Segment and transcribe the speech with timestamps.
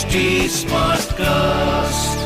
[0.00, 2.20] HD Smartcast.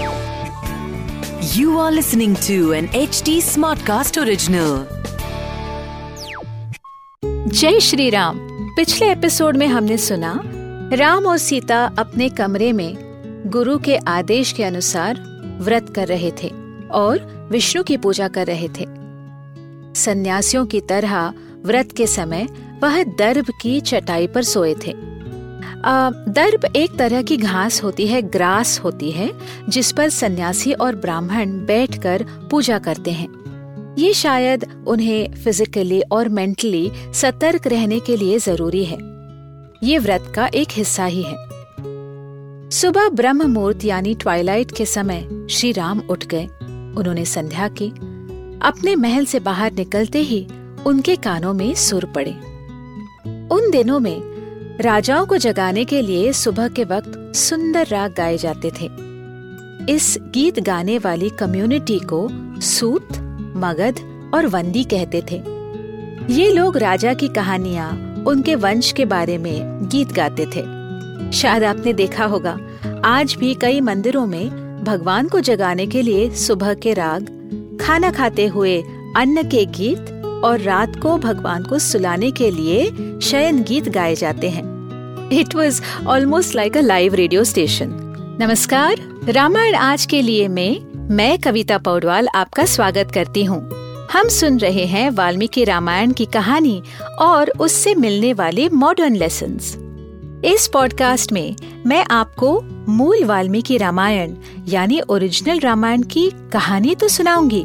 [1.56, 4.74] You are listening to an HD Smartcast original.
[7.48, 8.38] जय श्री राम
[8.76, 10.40] पिछले episode में हमने सुना,
[10.92, 12.96] राम और सीता अपने कमरे में
[13.46, 15.20] गुरु के आदेश के अनुसार
[15.60, 16.50] व्रत कर रहे थे
[16.90, 18.86] और विष्णु की पूजा कर रहे थे
[19.94, 21.32] सन्यासियों की तरह
[21.66, 22.48] व्रत के समय
[22.82, 25.13] वह दर्भ की चटाई पर सोए थे
[26.28, 29.32] दर्भ एक तरह की घास होती है, ग्रास होती है,
[29.68, 33.44] जिस पर सन्यासी और ब्राह्मण बैठकर पूजा करते हैं।
[33.98, 38.98] ये शायद उन्हें फिजिकली और मेंटली सतर्क रहने के लिए ज़रूरी है।
[39.82, 41.36] ये व्रत का एक हिस्सा ही है।
[42.70, 46.44] सुबह ब्रह्म मुहूर्त यानी ट्वाइलाइट के समय श्री राम उठ गए।
[46.98, 47.88] उन्होंने संध्या की।
[48.62, 50.46] अपने महल से बाहर निकलते ही
[50.86, 52.30] उनके कानों में सुर पड़े।
[53.54, 54.33] उन दिनों में
[54.80, 58.90] राजाओं को जगाने के लिए सुबह के वक्त सुंदर राग गाए जाते थे।
[59.92, 62.28] इस गीत गाने वाली कम्युनिटी को
[62.60, 63.08] सूत,
[63.56, 64.00] मगध
[64.34, 65.42] और वंदी कहते थे।
[66.32, 67.90] ये लोग राजा की कहानियाँ
[68.26, 72.58] उनके वंश के बारे में गीत गाते थे। शायद आपने देखा होगा,
[73.04, 74.50] आज भी कई मंदिरों में
[74.84, 78.82] भगवान को जगाने के लिए सुबह के राग, खाना खाते हुए
[79.16, 80.13] अन्न के गीत
[80.44, 84.64] और रात को भगवान को सुलाने के लिए शयन गीत गाए जाते हैं।
[85.30, 87.86] It was almost like a live radio station
[88.40, 94.58] नमस्कार, रामायण आज के लिए में मैं कविता पौडवाल आपका स्वागत करती हूँ। हम सुन
[94.58, 96.82] रहे हैं वाल्मीकि रामायण की कहानी
[97.18, 99.58] और उससे मिलने वाले मॉडर्न लेसन
[100.44, 101.56] इस पॉडकास्ट में
[101.86, 104.34] मैं आपको मूल वाल्मीकि रामायण,
[104.68, 107.64] यानी ओरिजिनल रामायण की कहानी तो सुनाऊँगी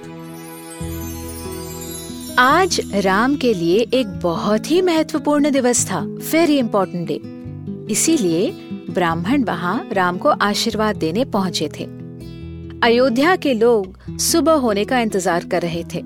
[2.39, 5.99] आज राम के लिए एक बहुत ही महत्वपूर्ण दिवस था
[6.31, 7.19] वेरी इंपॉर्टेंट डे
[7.93, 8.51] इसीलिए
[8.89, 11.83] ब्राह्मण वहाँ राम को आशीर्वाद देने पहुँचे थे।
[12.83, 16.01] अयोध्या के लोग सुबह होने का इंतज़ार कर रहे थे।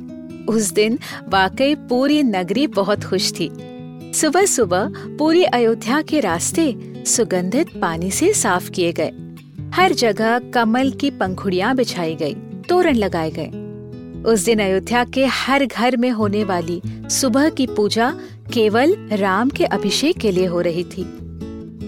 [0.46, 0.98] उस दिन
[1.30, 3.50] वाकई पूरी नगरी बहुत खुश थी।
[4.16, 6.74] सुबह सुबह पूरी अयोध्या के रास्ते
[7.06, 9.12] सुगंधित पानी से साफ़ किए गए।
[9.76, 12.34] हर जगह कमल की पंखुड़ियाँ बिछाई गई,
[12.70, 13.65] तोरण लगाए गए।
[14.26, 18.14] उस दिन अयोध्या के हर घर में होने वाली सुबह की पूजा
[18.54, 21.06] केवल राम के अभिषेक के लिए हो रही थी।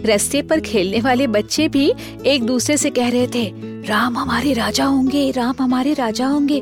[0.06, 1.94] रस्ते पर खेलने वाले बच्चे भी
[2.26, 3.54] एक दूसरे से कह रहे थे,
[3.88, 6.58] राम हमारे राजा होंगे, राम हमारे राजा होंगे।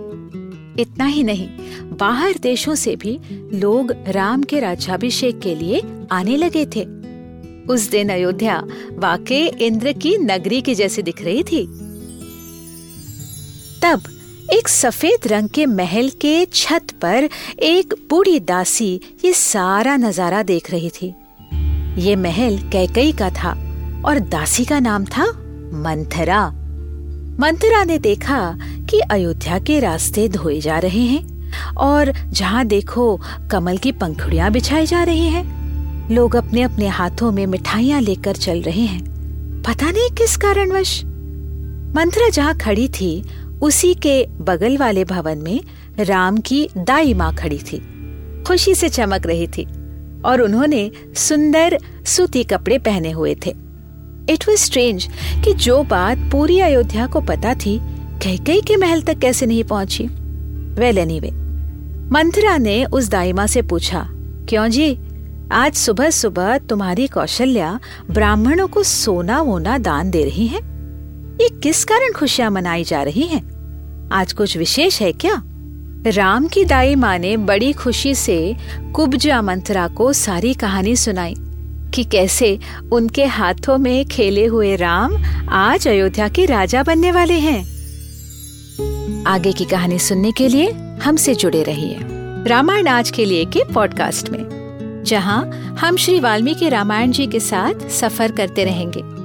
[0.82, 1.50] इतना ही नहीं,
[1.98, 3.20] बाहर देशों से भी
[3.54, 5.82] लोग राम के राज्याभिषेक के लिए
[6.12, 6.86] आने लगे थे।
[7.74, 8.64] उस दिन अयोध्या
[8.94, 11.66] वाकई इंद्र की नगरी की जैसी दिख रही थी।
[13.82, 14.02] तब
[14.54, 17.28] एक सफ़ेद रंग के महल के छत पर
[17.60, 18.94] एक बूढ़ी दासी
[19.26, 21.08] ये सारा नज़ारा देख रही थी।
[21.98, 23.52] ये महल कैकई का था
[24.06, 25.26] और दासी का नाम था
[25.84, 26.46] मंथरा।
[27.40, 28.40] मंथरा ने देखा
[28.90, 33.20] कि अयोध्या के रास्ते धोए जा रहे हैं और जहाँ देखो
[33.52, 38.62] कमल की पंखुड़ियाँ बिछाई जा रही हैं। लोग अपने अपने हाथों में मिठाइयाँ लेकर चल
[38.62, 39.04] रहे हैं।
[39.64, 41.02] पता नहीं किस कारणवश।
[41.96, 43.24] मंथरा जहाँ खड़ी थी
[43.62, 45.60] उसी के बगल वाले भवन में
[46.00, 47.78] राम की दाई माँ खड़ी थी।
[48.48, 49.66] खुशी से चमक रही थी
[50.26, 53.54] और उन्होंने सुंदर सूती कपड़े पहने हुए थे।
[54.30, 55.08] इट वॉज़ स्ट्रेंज
[55.46, 57.80] कि जो बात पूरी अयोध्या को पता थी
[58.24, 60.06] कह कई के महल तक कैसे नहीं पहुँची।
[60.80, 61.32] वेल एनीवे
[62.12, 64.08] मंथरा ने उस दाईमा से पूछा,
[64.50, 64.98] क्यों जी,
[65.52, 67.80] आज सुबह सुबह तुम्हारी कौशल्या
[68.12, 70.75] ब्राह्मणों को सोना वोना दान दे रही हैं?
[71.42, 74.10] ये किस कारण खुशियाँ मनाई जा रही हैं?
[74.12, 75.42] आज कुछ विशेष है क्या?
[76.08, 78.56] राम की दाई माँ ने बड़ी खुशी से
[78.96, 81.36] कुब्जा मंत्रा को सारी कहानी सुनाई
[81.94, 82.60] कि कैसे
[82.92, 85.16] उनके हाथों में खेले हुए राम
[85.50, 87.64] आज अयोध्या के राजा बनने वाले हैं।
[89.28, 90.72] आगे की कहानी सुनने के लिए
[91.04, 91.98] हमसे जुड़े रहिए
[92.48, 95.46] रामायण आज के लिए के पॉडकास्ट में, जहाँ
[95.80, 99.25] हम श्री वाल्मीकि रामायण जी के साथ सफ़र करते रहेंगे।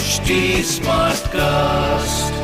[0.00, 0.20] original.
[0.20, 2.39] HD Smartcast.